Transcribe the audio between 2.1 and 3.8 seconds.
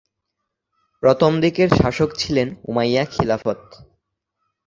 ছিলেন উমাইয়া খিলাফত।